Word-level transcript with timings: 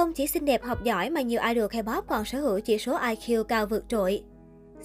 Không 0.00 0.12
chỉ 0.12 0.26
xinh 0.26 0.44
đẹp 0.44 0.62
học 0.62 0.84
giỏi 0.84 1.10
mà 1.10 1.20
nhiều 1.20 1.40
idol 1.48 1.64
K-pop 1.64 2.02
còn 2.02 2.24
sở 2.24 2.40
hữu 2.40 2.60
chỉ 2.60 2.78
số 2.78 2.98
IQ 2.98 3.44
cao 3.44 3.66
vượt 3.66 3.84
trội. 3.88 4.22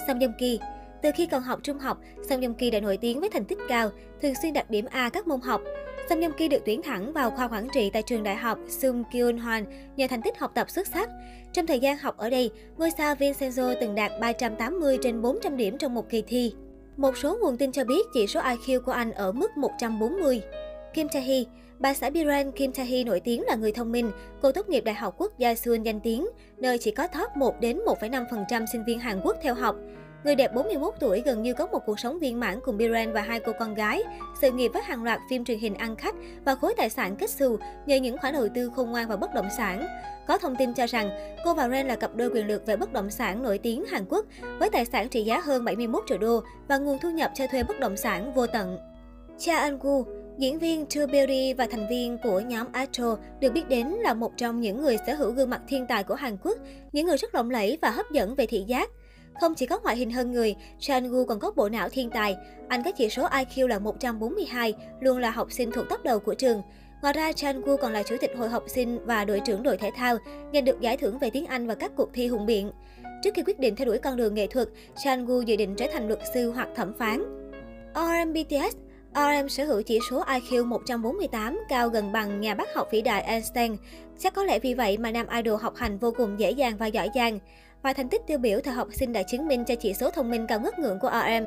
Song 0.08 0.20
Joong 0.20 0.34
Ki 0.40 0.60
Từ 1.02 1.10
khi 1.16 1.26
còn 1.26 1.44
học 1.44 1.60
trung 1.64 1.80
học, 1.80 1.98
Song 2.30 2.42
Joong 2.42 2.54
Ki 2.54 2.72
đã 2.72 2.80
nổi 2.80 2.98
tiếng 2.98 3.20
với 3.20 3.30
thành 3.30 3.46
tích 3.46 3.58
cao, 3.68 3.90
thường 4.22 4.34
xuyên 4.42 4.54
đạt 4.54 4.70
điểm 4.70 4.86
A 4.92 5.10
các 5.10 5.28
môn 5.28 5.42
học. 5.42 5.62
Song 6.10 6.20
Joong 6.20 6.32
Ki 6.32 6.48
được 6.48 6.62
tuyển 6.66 6.82
thẳng 6.82 7.14
vào 7.14 7.32
khoa 7.32 7.48
quản 7.48 7.68
trị 7.74 7.90
tại 7.94 8.04
trường 8.04 8.24
đại 8.24 8.36
học 8.36 8.60
Sung 8.68 9.04
Kyun 9.12 9.38
Hwan 9.38 9.66
nhờ 9.96 10.08
thành 10.10 10.22
tích 10.22 10.40
học 10.40 10.52
tập 10.56 10.70
xuất 10.70 10.88
sắc. 10.88 11.10
Trong 11.54 11.68
thời 11.68 11.80
gian 11.80 11.98
học 11.98 12.18
ở 12.18 12.30
đây, 12.30 12.52
ngôi 12.78 12.92
sao 12.92 13.16
Vincenzo 13.16 13.76
từng 13.82 13.96
đạt 13.96 14.12
380 14.22 14.98
trên 15.02 15.22
400 15.22 15.58
điểm 15.58 15.78
trong 15.78 15.94
một 15.94 16.10
kỳ 16.10 16.24
thi. 16.28 16.54
Một 16.98 17.18
số 17.18 17.38
nguồn 17.42 17.58
tin 17.58 17.72
cho 17.72 17.84
biết 17.84 18.06
chỉ 18.14 18.28
số 18.28 18.40
IQ 18.40 18.82
của 18.82 18.92
anh 18.92 19.12
ở 19.12 19.32
mức 19.32 19.58
140. 19.58 20.42
Kim 20.94 21.08
Tae 21.10 21.22
Hee 21.22 21.44
Bà 21.80 21.94
xã 21.94 22.10
Biren 22.10 22.52
Kim 22.52 22.72
Tae 22.72 22.86
Hee 22.86 23.04
nổi 23.04 23.20
tiếng 23.20 23.44
là 23.44 23.56
người 23.56 23.72
thông 23.72 23.92
minh. 23.92 24.12
Cô 24.42 24.52
tốt 24.52 24.70
nghiệp 24.70 24.84
Đại 24.84 24.96
học 24.96 25.16
Quốc 25.18 25.40
gia 25.40 25.56
Seoul 25.56 25.82
danh 25.82 26.00
tiếng, 26.00 26.28
nơi 26.58 26.78
chỉ 26.78 26.92
có 26.92 27.08
top 27.08 27.38
1 27.38 27.60
đến 27.60 27.80
1,5% 27.86 28.66
sinh 28.66 28.84
viên 28.86 29.00
Hàn 29.00 29.22
Quốc 29.24 29.38
theo 29.42 29.56
học. 29.56 29.76
Người 30.24 30.36
đẹp 30.36 30.54
41 30.54 30.94
tuổi 31.00 31.22
gần 31.26 31.42
như 31.44 31.54
có 31.54 31.68
một 31.68 31.80
cuộc 31.86 32.00
sống 32.00 32.20
viên 32.20 32.40
mãn 32.40 32.60
cùng 32.66 32.78
Biren 32.78 33.14
và 33.14 33.22
hai 33.22 33.40
cô 33.40 33.52
con 33.60 33.74
gái, 33.74 34.04
sự 34.42 34.52
nghiệp 34.52 34.72
với 34.74 34.82
hàng 34.84 35.04
loạt 35.04 35.20
phim 35.30 35.46
truyền 35.46 35.60
hình 35.60 35.76
ăn 35.76 35.96
khách 35.96 36.16
và 36.46 36.56
khối 36.56 36.74
tài 36.78 36.90
sản 36.90 37.16
kết 37.16 37.30
xù 37.30 37.58
nhờ 37.86 37.96
những 37.96 38.18
khoản 38.18 38.34
đầu 38.34 38.48
tư 38.56 38.72
khôn 38.76 38.92
ngoan 38.92 39.08
vào 39.08 39.18
bất 39.18 39.34
động 39.34 39.48
sản. 39.58 39.88
Có 40.28 40.38
thông 40.38 40.56
tin 40.56 40.74
cho 40.74 40.86
rằng 40.86 41.10
cô 41.46 41.54
và 41.54 41.70
Ren 41.70 41.88
là 41.88 41.96
cặp 41.96 42.16
đôi 42.16 42.30
quyền 42.30 42.48
lực 42.48 42.66
về 42.66 42.76
bất 42.76 42.94
động 42.94 43.10
sản 43.10 43.44
nổi 43.44 43.58
tiếng 43.58 43.86
Hàn 43.86 44.06
Quốc 44.10 44.26
với 44.60 44.70
tài 44.70 44.86
sản 44.86 45.10
trị 45.10 45.24
giá 45.24 45.40
hơn 45.40 45.66
71 45.66 46.04
triệu 46.08 46.18
đô 46.18 46.44
và 46.68 46.78
nguồn 46.78 47.00
thu 47.00 47.10
nhập 47.10 47.32
cho 47.34 47.48
thuê 47.48 47.64
bất 47.64 47.80
động 47.80 47.98
sản 47.98 48.34
vô 48.34 48.48
tận. 48.48 48.78
Cha 49.38 49.58
An-gu 49.58 50.06
Diễn 50.38 50.60
viên 50.60 50.86
True 50.86 51.08
Beauty 51.08 51.54
và 51.54 51.68
thành 51.72 51.88
viên 51.90 52.18
của 52.24 52.40
nhóm 52.40 52.68
Astro 52.72 53.18
được 53.40 53.54
biết 53.54 53.70
đến 53.70 53.88
là 53.88 54.14
một 54.14 54.38
trong 54.38 54.62
những 54.62 54.82
người 54.82 54.98
sở 55.08 55.14
hữu 55.14 55.32
gương 55.32 55.50
mặt 55.50 55.62
thiên 55.68 55.86
tài 55.88 56.04
của 56.04 56.16
Hàn 56.16 56.38
Quốc, 56.44 56.58
những 56.92 57.06
người 57.06 57.18
rất 57.18 57.36
lộng 57.36 57.50
lẫy 57.50 57.78
và 57.82 57.90
hấp 57.90 58.12
dẫn 58.12 58.36
về 58.36 58.46
thị 58.46 58.64
giác. 58.68 58.90
Không 59.42 59.56
chỉ 59.56 59.66
có 59.66 59.80
ngoại 59.84 59.96
hình 59.96 60.12
hơn 60.12 60.32
người, 60.32 60.56
Chan 60.80 61.12
Gu 61.12 61.26
còn 61.26 61.40
có 61.40 61.52
bộ 61.56 61.70
não 61.70 61.90
thiên 61.90 62.10
tài. 62.10 62.36
Anh 62.68 62.84
có 62.84 62.92
chỉ 62.92 63.10
số 63.10 63.28
IQ 63.28 63.68
là 63.68 63.80
142, 63.80 64.74
luôn 65.00 65.18
là 65.18 65.30
học 65.30 65.52
sinh 65.52 65.72
thuộc 65.72 65.90
top 65.90 66.04
đầu 66.04 66.20
của 66.20 66.34
trường. 66.34 66.62
Ngoài 67.02 67.14
ra, 67.14 67.34
Chan 67.34 67.62
Gu 67.62 67.78
còn 67.78 67.94
là 67.94 68.04
chủ 68.04 68.16
tịch 68.22 68.32
hội 68.38 68.50
học 68.50 68.64
sinh 68.68 69.06
và 69.06 69.26
đội 69.26 69.40
trưởng 69.40 69.64
đội 69.64 69.78
thể 69.78 69.92
thao, 69.96 70.18
giành 70.54 70.66
được 70.66 70.82
giải 70.82 70.98
thưởng 70.98 71.20
về 71.20 71.30
tiếng 71.30 71.46
Anh 71.46 71.68
và 71.68 71.76
các 71.76 71.92
cuộc 71.96 72.10
thi 72.14 72.28
hùng 72.28 72.46
biện. 72.46 72.72
Trước 73.24 73.34
khi 73.34 73.44
quyết 73.44 73.60
định 73.60 73.76
theo 73.76 73.86
đuổi 73.86 73.98
con 73.98 74.18
đường 74.18 74.34
nghệ 74.34 74.48
thuật, 74.48 74.70
Chan 75.04 75.26
Gu 75.26 75.42
dự 75.42 75.56
định 75.56 75.76
trở 75.76 75.86
thành 75.94 76.08
luật 76.08 76.20
sư 76.34 76.52
hoặc 76.52 76.70
thẩm 76.76 76.94
phán. 76.98 77.24
RMBTS 77.96 78.85
RM 79.16 79.50
sở 79.50 79.66
hữu 79.66 79.82
chỉ 79.82 80.00
số 80.10 80.24
IQ 80.24 80.66
148, 80.66 81.60
cao 81.70 81.90
gần 81.90 82.12
bằng 82.12 82.42
nhà 82.42 82.56
bác 82.56 82.74
học 82.76 82.88
vĩ 82.92 83.02
đại 83.02 83.22
Einstein. 83.22 83.76
Chắc 84.20 84.34
có 84.34 84.44
lẽ 84.44 84.60
vì 84.60 84.74
vậy 84.74 84.98
mà 84.98 85.12
nam 85.12 85.28
idol 85.28 85.62
học 85.62 85.76
hành 85.76 85.98
vô 85.98 86.14
cùng 86.18 86.40
dễ 86.40 86.52
dàng 86.52 86.78
và 86.78 86.88
giỏi 86.88 87.10
giang. 87.16 87.40
Và 87.82 87.94
thành 87.94 88.10
tích 88.10 88.22
tiêu 88.28 88.38
biểu 88.38 88.60
thời 88.64 88.74
học 88.74 88.88
sinh 88.92 89.14
đã 89.14 89.24
chứng 89.24 89.48
minh 89.48 89.66
cho 89.66 89.76
chỉ 89.76 89.94
số 89.94 90.10
thông 90.10 90.32
minh 90.32 90.46
cao 90.48 90.60
ngất 90.60 90.80
ngưỡng 90.80 91.00
của 91.00 91.10
RM. 91.10 91.46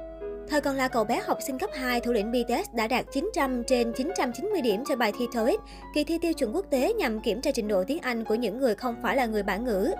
Thời 0.49 0.61
còn 0.61 0.77
là 0.77 0.89
cậu 0.89 1.05
bé 1.05 1.21
học 1.27 1.39
sinh 1.47 1.59
cấp 1.59 1.71
2, 1.75 2.01
thủ 2.01 2.13
lĩnh 2.13 2.33
BTS 2.33 2.75
đã 2.75 2.89
đạt 2.89 3.05
900 3.13 3.65
trên 3.65 3.93
990 3.93 4.61
điểm 4.61 4.85
cho 4.89 4.97
bài 4.97 5.13
thi 5.19 5.27
TOEIC, 5.35 5.61
kỳ 5.95 6.05
thi 6.05 6.19
tiêu 6.19 6.33
chuẩn 6.33 6.55
quốc 6.55 6.67
tế 6.71 6.93
nhằm 6.93 7.21
kiểm 7.21 7.41
tra 7.41 7.51
trình 7.51 7.69
độ 7.69 7.85
tiếng 7.85 8.01
Anh 8.01 8.25
của 8.25 8.35
những 8.35 8.59
người 8.59 8.75
không 8.75 8.95
phải 9.03 9.17
là 9.17 9.27
người 9.27 9.43
bản 9.43 9.65
ngữ. 9.65 9.91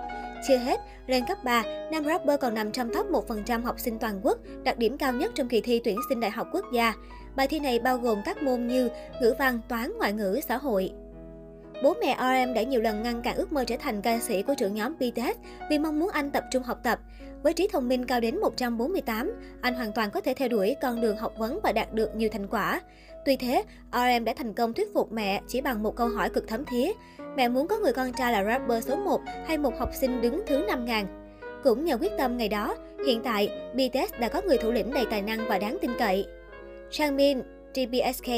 Chưa 0.47 0.57
hết, 0.57 0.79
lên 1.07 1.23
cấp 1.27 1.43
3, 1.43 1.63
nam 1.91 2.05
rapper 2.05 2.39
còn 2.39 2.53
nằm 2.53 2.71
trong 2.71 2.93
top 2.93 3.05
1% 3.11 3.63
học 3.63 3.79
sinh 3.79 3.99
toàn 3.99 4.19
quốc, 4.23 4.37
đạt 4.63 4.77
điểm 4.79 4.97
cao 4.97 5.13
nhất 5.13 5.31
trong 5.35 5.47
kỳ 5.47 5.61
thi 5.61 5.81
tuyển 5.83 5.97
sinh 6.09 6.19
đại 6.19 6.31
học 6.31 6.47
quốc 6.53 6.65
gia. 6.73 6.93
Bài 7.35 7.47
thi 7.47 7.59
này 7.59 7.79
bao 7.79 7.97
gồm 7.97 8.21
các 8.25 8.43
môn 8.43 8.67
như 8.67 8.89
ngữ 9.21 9.33
văn, 9.39 9.59
toán, 9.67 9.91
ngoại 9.97 10.13
ngữ, 10.13 10.39
xã 10.47 10.57
hội. 10.57 10.91
Bố 11.83 11.93
mẹ 12.01 12.15
RM 12.19 12.53
đã 12.53 12.63
nhiều 12.63 12.81
lần 12.81 13.03
ngăn 13.03 13.21
cản 13.21 13.35
ước 13.35 13.51
mơ 13.51 13.63
trở 13.67 13.75
thành 13.79 14.01
ca 14.01 14.19
sĩ 14.19 14.41
của 14.41 14.53
trưởng 14.57 14.75
nhóm 14.75 14.95
BTS 14.95 15.37
vì 15.69 15.79
mong 15.79 15.99
muốn 15.99 16.09
anh 16.09 16.31
tập 16.31 16.43
trung 16.51 16.63
học 16.63 16.79
tập. 16.83 16.99
Với 17.43 17.53
trí 17.53 17.67
thông 17.67 17.87
minh 17.87 18.05
cao 18.05 18.19
đến 18.19 18.39
148, 18.39 19.31
anh 19.61 19.73
hoàn 19.73 19.91
toàn 19.91 20.11
có 20.11 20.21
thể 20.21 20.33
theo 20.33 20.47
đuổi 20.47 20.75
con 20.81 21.01
đường 21.01 21.17
học 21.17 21.33
vấn 21.37 21.59
và 21.63 21.71
đạt 21.71 21.93
được 21.93 22.15
nhiều 22.15 22.29
thành 22.31 22.47
quả. 22.47 22.81
Tuy 23.25 23.35
thế, 23.35 23.63
RM 23.91 24.23
đã 24.23 24.33
thành 24.37 24.53
công 24.53 24.73
thuyết 24.73 24.93
phục 24.93 25.11
mẹ 25.11 25.41
chỉ 25.47 25.61
bằng 25.61 25.83
một 25.83 25.95
câu 25.95 26.07
hỏi 26.07 26.29
cực 26.29 26.47
thấm 26.47 26.65
thía. 26.65 26.91
Mẹ 27.35 27.47
muốn 27.47 27.67
có 27.67 27.77
người 27.77 27.93
con 27.93 28.13
trai 28.13 28.31
là 28.31 28.43
rapper 28.43 28.87
số 28.87 28.95
1 28.95 29.21
hay 29.47 29.57
một 29.57 29.79
học 29.79 29.89
sinh 29.93 30.21
đứng 30.21 30.41
thứ 30.47 30.65
5 30.67 30.85
ngàn. 30.85 31.07
Cũng 31.63 31.85
nhờ 31.85 31.97
quyết 31.97 32.11
tâm 32.17 32.37
ngày 32.37 32.49
đó, 32.49 32.75
hiện 33.07 33.21
tại 33.23 33.49
BTS 33.73 34.19
đã 34.19 34.29
có 34.29 34.41
người 34.41 34.57
thủ 34.57 34.71
lĩnh 34.71 34.93
đầy 34.93 35.05
tài 35.11 35.21
năng 35.21 35.47
và 35.47 35.59
đáng 35.59 35.77
tin 35.81 35.91
cậy. 35.99 36.25
Changmin, 36.91 37.41
TBSK 37.73 38.29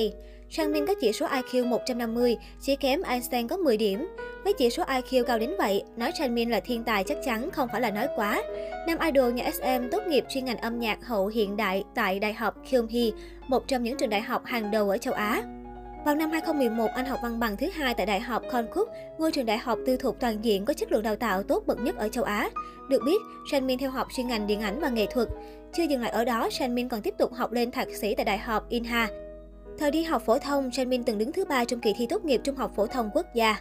Changmin 0.50 0.85
có 0.85 0.94
chỉ 1.01 1.13
số 1.13 1.28
IQ 1.28 1.67
150, 1.67 2.38
chỉ 2.62 2.75
kém 2.75 3.01
Einstein 3.01 3.47
có 3.47 3.57
10 3.57 3.78
điểm. 3.78 4.07
Với 4.44 4.53
chỉ 4.53 4.69
số 4.69 4.84
IQ 4.84 5.23
cao 5.23 5.39
đến 5.39 5.53
vậy, 5.57 5.84
nói 5.97 6.12
Changmin 6.13 6.50
là 6.50 6.59
thiên 6.59 6.84
tài 6.84 7.03
chắc 7.03 7.17
chắn 7.25 7.51
không 7.51 7.67
phải 7.72 7.81
là 7.81 7.91
nói 7.91 8.07
quá. 8.16 8.44
Nam 8.88 8.97
idol 9.13 9.34
nhà 9.34 9.51
SM 9.51 9.90
tốt 9.91 10.03
nghiệp 10.07 10.25
chuyên 10.29 10.45
ngành 10.45 10.57
âm 10.57 10.79
nhạc 10.79 11.06
hậu 11.06 11.28
hiện 11.28 11.57
đại 11.57 11.84
tại 11.95 12.19
Đại 12.19 12.34
học 12.34 12.56
Kyumhee, 12.69 13.11
một 13.47 13.67
trong 13.67 13.84
những 13.84 13.97
trường 13.97 14.09
đại 14.09 14.22
học 14.22 14.45
hàng 14.45 14.72
đầu 14.72 14.90
ở 14.90 14.97
châu 14.97 15.13
Á. 15.13 15.44
Vào 16.06 16.16
năm 16.16 16.31
2011, 16.31 16.91
anh 16.94 17.06
học 17.06 17.19
văn 17.23 17.39
bằng 17.39 17.57
thứ 17.57 17.67
hai 17.73 17.94
tại 17.94 18.06
Đại 18.06 18.19
học 18.19 18.44
Konkuk, 18.51 18.89
ngôi 19.17 19.31
trường 19.31 19.45
đại 19.45 19.57
học 19.57 19.79
tư 19.85 19.97
thục 19.97 20.19
toàn 20.19 20.45
diện 20.45 20.66
có 20.66 20.73
chất 20.73 20.91
lượng 20.91 21.03
đào 21.03 21.16
tạo 21.16 21.44
tốt 21.44 21.63
bậc 21.67 21.81
nhất 21.81 21.95
ở 21.95 22.09
châu 22.09 22.23
Á. 22.23 22.50
Được 22.89 23.01
biết, 23.06 23.22
Shanmin 23.51 23.79
theo 23.79 23.91
học 23.91 24.07
chuyên 24.16 24.28
ngành 24.28 24.47
điện 24.47 24.61
ảnh 24.61 24.79
và 24.79 24.90
nghệ 24.90 25.06
thuật. 25.06 25.28
Chưa 25.73 25.84
dừng 25.84 26.01
lại 26.01 26.11
ở 26.11 26.25
đó, 26.25 26.50
Shanmin 26.51 26.90
còn 26.90 27.01
tiếp 27.01 27.13
tục 27.17 27.34
học 27.34 27.51
lên 27.51 27.72
thạc 27.72 27.88
sĩ 28.01 28.16
tại 28.16 28.25
Đại 28.25 28.38
học 28.38 28.66
Inha. 28.69 29.07
Thời 29.79 29.91
đi 29.91 30.03
học 30.03 30.22
phổ 30.25 30.40
thông, 30.40 30.72
Shanmin 30.72 31.03
từng 31.03 31.17
đứng 31.17 31.31
thứ 31.31 31.45
ba 31.45 31.66
trong 31.66 31.79
kỳ 31.79 31.94
thi 31.97 32.07
tốt 32.09 32.25
nghiệp 32.25 32.41
trung 32.44 32.56
học 32.56 32.72
phổ 32.75 32.88
thông 32.88 33.09
quốc 33.13 33.25
gia. 33.35 33.57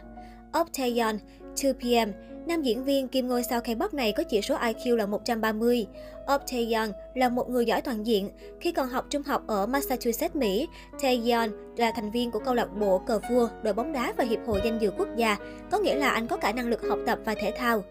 Optaeon, 0.59 1.17
2PM, 1.57 2.13
nam 2.47 2.63
diễn 2.63 2.85
viên 2.85 3.09
kim 3.09 3.29
ngôi 3.29 3.43
sao 3.43 3.61
K-pop 3.61 3.89
này 3.93 4.13
có 4.13 4.23
chỉ 4.23 4.43
số 4.43 4.57
IQ 4.59 4.97
là 4.97 5.07
130. 5.07 5.87
Op 6.35 6.41
Taeyeon 6.53 6.89
là 7.15 7.29
một 7.29 7.51
người 7.51 7.67
giỏi 7.67 7.81
toàn 7.81 8.07
diện. 8.07 8.31
Khi 8.61 8.73
còn 8.73 8.89
học 8.89 9.07
trung 9.11 9.23
học 9.23 9.43
ở 9.47 9.67
Massachusetts, 9.67 10.37
Mỹ, 10.37 10.69
Taeyeon 11.03 11.49
là 11.77 11.93
thành 11.93 12.11
viên 12.11 12.31
của 12.31 12.39
câu 12.39 12.55
lạc 12.55 12.77
bộ 12.77 12.99
cờ 12.99 13.21
vua, 13.31 13.49
đội 13.63 13.75
bóng 13.75 13.93
đá 13.93 14.13
và 14.17 14.25
Hiệp 14.25 14.41
hội 14.47 14.61
danh 14.65 14.79
dự 14.79 14.91
quốc 14.91 15.09
gia, 15.17 15.37
có 15.71 15.79
nghĩa 15.79 15.95
là 15.95 16.11
anh 16.11 16.27
có 16.27 16.37
cả 16.37 16.53
năng 16.53 16.69
lực 16.69 16.81
học 16.89 16.99
tập 17.07 17.19
và 17.25 17.35
thể 17.35 17.53
thao. 17.57 17.85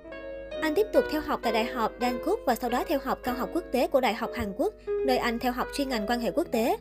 Anh 0.62 0.76
tiếp 0.76 0.88
tục 0.94 1.04
theo 1.12 1.22
học 1.22 1.40
tại 1.44 1.54
Đại 1.54 1.66
học 1.66 1.92
Dankook 2.02 2.40
và 2.46 2.56
sau 2.56 2.70
đó 2.70 2.84
theo 2.88 3.00
học 3.04 3.20
cao 3.24 3.36
học 3.36 3.50
quốc 3.54 3.64
tế 3.72 3.88
của 3.88 4.02
Đại 4.02 4.14
học 4.14 4.30
Hàn 4.36 4.54
Quốc, 4.58 4.74
nơi 5.06 5.18
anh 5.18 5.40
theo 5.40 5.52
học 5.52 5.68
chuyên 5.76 5.90
ngành 5.90 6.08
quan 6.08 6.20
hệ 6.20 6.32
quốc 6.32 6.48
tế. 6.52 6.78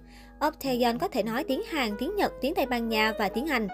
Op 0.46 0.54
Taeyeon 0.64 0.98
có 0.98 1.08
thể 1.08 1.22
nói 1.22 1.44
tiếng 1.44 1.62
Hàn, 1.62 1.90
tiếng 1.98 2.16
Nhật, 2.16 2.32
tiếng 2.40 2.54
Tây 2.54 2.66
Ban 2.66 2.88
Nha 2.88 3.12
và 3.18 3.28
tiếng 3.28 3.46
Anh. 3.46 3.68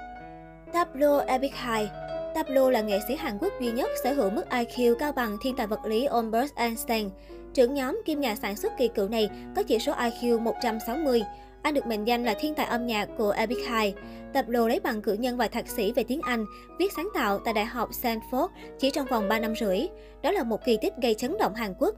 Tablo 0.74 1.18
Epichai 1.18 1.90
Tablo 2.34 2.70
là 2.70 2.80
nghệ 2.80 3.00
sĩ 3.08 3.16
Hàn 3.16 3.38
Quốc 3.40 3.52
duy 3.60 3.72
nhất 3.72 3.90
sở 4.02 4.12
hữu 4.12 4.30
mức 4.30 4.44
IQ 4.50 4.94
cao 4.94 5.12
bằng 5.12 5.36
thiên 5.42 5.56
tài 5.56 5.66
vật 5.66 5.80
lý 5.84 6.04
Albert 6.04 6.54
Einstein. 6.54 7.10
Trưởng 7.54 7.74
nhóm 7.74 8.02
kim 8.04 8.20
nhà 8.20 8.34
sản 8.34 8.56
xuất 8.56 8.72
kỳ 8.78 8.88
cựu 8.88 9.08
này 9.08 9.30
có 9.56 9.62
chỉ 9.62 9.78
số 9.78 9.92
IQ 9.92 10.40
160. 10.40 11.22
Anh 11.62 11.74
được 11.74 11.86
mệnh 11.86 12.04
danh 12.04 12.24
là 12.24 12.34
thiên 12.34 12.54
tài 12.54 12.66
âm 12.66 12.86
nhạc 12.86 13.08
của 13.18 13.30
Epic 13.30 13.58
High. 13.58 13.94
Tablo 14.32 14.68
lấy 14.68 14.80
bằng 14.80 15.02
cử 15.02 15.12
nhân 15.12 15.36
và 15.36 15.48
thạc 15.48 15.68
sĩ 15.68 15.92
về 15.92 16.04
tiếng 16.04 16.20
Anh, 16.22 16.46
viết 16.78 16.92
sáng 16.96 17.08
tạo 17.14 17.38
tại 17.38 17.54
Đại 17.54 17.64
học 17.64 17.90
Stanford 18.02 18.48
chỉ 18.78 18.90
trong 18.90 19.06
vòng 19.06 19.28
3 19.28 19.38
năm 19.38 19.54
rưỡi. 19.60 19.80
Đó 20.22 20.30
là 20.30 20.42
một 20.42 20.64
kỳ 20.64 20.78
tích 20.82 20.94
gây 21.02 21.14
chấn 21.14 21.36
động 21.38 21.54
Hàn 21.54 21.74
Quốc. 21.78 21.94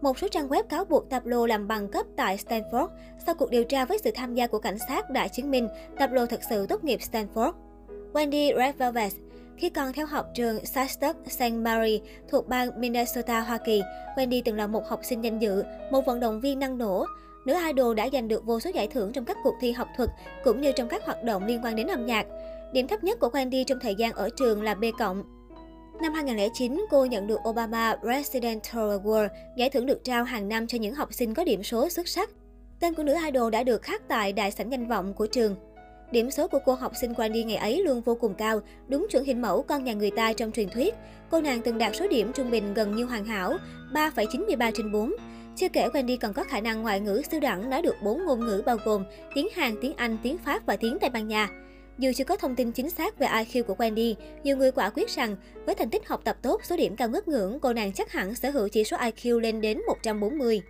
Một 0.00 0.18
số 0.18 0.28
trang 0.28 0.48
web 0.48 0.62
cáo 0.62 0.84
buộc 0.84 1.10
Tablo 1.10 1.46
làm 1.46 1.68
bằng 1.68 1.88
cấp 1.88 2.06
tại 2.16 2.38
Stanford. 2.48 2.88
Sau 3.26 3.34
cuộc 3.34 3.50
điều 3.50 3.64
tra 3.64 3.84
với 3.84 3.98
sự 3.98 4.10
tham 4.14 4.34
gia 4.34 4.46
của 4.46 4.58
cảnh 4.58 4.78
sát 4.88 5.10
đã 5.10 5.28
chứng 5.28 5.50
minh 5.50 5.68
Tablo 5.98 6.26
thực 6.26 6.40
sự 6.50 6.66
tốt 6.66 6.84
nghiệp 6.84 7.00
Stanford. 7.12 7.52
Wendy 8.18 8.56
Red 8.56 8.74
Velvet 8.76 9.12
khi 9.56 9.70
còn 9.70 9.92
theo 9.92 10.06
học 10.06 10.26
trường 10.34 10.66
Sastuck 10.66 11.16
St. 11.26 11.52
Mary 11.52 12.00
thuộc 12.28 12.48
bang 12.48 12.80
Minnesota, 12.80 13.40
Hoa 13.40 13.58
Kỳ, 13.58 13.82
Wendy 14.16 14.42
từng 14.44 14.56
là 14.56 14.66
một 14.66 14.88
học 14.88 15.00
sinh 15.02 15.24
danh 15.24 15.38
dự, 15.38 15.64
một 15.90 16.06
vận 16.06 16.20
động 16.20 16.40
viên 16.40 16.58
năng 16.58 16.78
nổ. 16.78 17.04
Nữ 17.46 17.54
idol 17.66 17.96
đã 17.96 18.08
giành 18.12 18.28
được 18.28 18.44
vô 18.46 18.60
số 18.60 18.70
giải 18.74 18.86
thưởng 18.86 19.12
trong 19.12 19.24
các 19.24 19.36
cuộc 19.42 19.54
thi 19.60 19.72
học 19.72 19.88
thuật 19.96 20.10
cũng 20.44 20.60
như 20.60 20.72
trong 20.72 20.88
các 20.88 21.04
hoạt 21.04 21.24
động 21.24 21.46
liên 21.46 21.60
quan 21.64 21.76
đến 21.76 21.86
âm 21.86 22.06
nhạc. 22.06 22.26
Điểm 22.72 22.88
thấp 22.88 23.04
nhất 23.04 23.18
của 23.20 23.28
Wendy 23.28 23.64
trong 23.64 23.80
thời 23.80 23.94
gian 23.94 24.12
ở 24.12 24.28
trường 24.36 24.62
là 24.62 24.74
B+. 24.74 24.84
Năm 26.02 26.14
2009, 26.14 26.84
cô 26.90 27.04
nhận 27.04 27.26
được 27.26 27.48
Obama 27.48 27.96
Presidential 27.96 28.84
Award, 28.84 29.28
giải 29.56 29.70
thưởng 29.70 29.86
được 29.86 30.04
trao 30.04 30.24
hàng 30.24 30.48
năm 30.48 30.66
cho 30.66 30.78
những 30.78 30.94
học 30.94 31.14
sinh 31.14 31.34
có 31.34 31.44
điểm 31.44 31.62
số 31.62 31.88
xuất 31.88 32.08
sắc. 32.08 32.30
Tên 32.80 32.94
của 32.94 33.02
nữ 33.02 33.14
idol 33.26 33.52
đã 33.52 33.62
được 33.62 33.82
khắc 33.82 34.08
tại 34.08 34.32
đại 34.32 34.50
sảnh 34.50 34.70
danh 34.72 34.88
vọng 34.88 35.14
của 35.14 35.26
trường. 35.26 35.56
Điểm 36.10 36.30
số 36.30 36.48
của 36.48 36.58
cô 36.64 36.74
học 36.74 36.92
sinh 37.00 37.12
Wendy 37.12 37.44
ngày 37.44 37.56
ấy 37.56 37.82
luôn 37.82 38.00
vô 38.00 38.14
cùng 38.14 38.34
cao, 38.34 38.60
đúng 38.88 39.06
chuẩn 39.10 39.24
hình 39.24 39.42
mẫu 39.42 39.62
con 39.62 39.84
nhà 39.84 39.92
người 39.92 40.10
ta 40.10 40.32
trong 40.32 40.52
truyền 40.52 40.68
thuyết. 40.68 40.94
Cô 41.30 41.40
nàng 41.40 41.60
từng 41.62 41.78
đạt 41.78 41.96
số 41.96 42.08
điểm 42.08 42.32
trung 42.32 42.50
bình 42.50 42.74
gần 42.74 42.96
như 42.96 43.04
hoàn 43.04 43.24
hảo, 43.24 43.56
3,93 43.92 44.72
trên 44.74 44.92
4. 44.92 45.14
Chưa 45.56 45.68
kể 45.68 45.88
Wendy 45.88 46.16
còn 46.20 46.32
có 46.32 46.44
khả 46.44 46.60
năng 46.60 46.82
ngoại 46.82 47.00
ngữ 47.00 47.22
siêu 47.30 47.40
đẳng 47.40 47.70
nói 47.70 47.82
được 47.82 47.94
4 48.02 48.24
ngôn 48.24 48.46
ngữ 48.46 48.62
bao 48.66 48.76
gồm 48.84 49.04
tiếng 49.34 49.48
Hàn, 49.54 49.76
tiếng 49.82 49.94
Anh, 49.96 50.18
tiếng 50.22 50.38
Pháp 50.38 50.66
và 50.66 50.76
tiếng 50.76 50.98
Tây 51.00 51.10
Ban 51.10 51.28
Nha. 51.28 51.48
Dù 51.98 52.10
chưa 52.16 52.24
có 52.24 52.36
thông 52.36 52.54
tin 52.54 52.72
chính 52.72 52.90
xác 52.90 53.18
về 53.18 53.26
IQ 53.26 53.62
của 53.62 53.74
Wendy, 53.74 54.14
nhiều 54.42 54.56
người 54.56 54.72
quả 54.72 54.90
quyết 54.90 55.08
rằng 55.08 55.36
với 55.66 55.74
thành 55.74 55.90
tích 55.90 56.08
học 56.08 56.20
tập 56.24 56.36
tốt, 56.42 56.60
số 56.64 56.76
điểm 56.76 56.96
cao 56.96 57.08
ngất 57.08 57.28
ngưỡng, 57.28 57.60
cô 57.60 57.72
nàng 57.72 57.92
chắc 57.92 58.12
hẳn 58.12 58.34
sở 58.34 58.50
hữu 58.50 58.68
chỉ 58.68 58.84
số 58.84 58.96
IQ 58.96 59.38
lên 59.38 59.60
đến 59.60 59.78
140. 59.86 60.62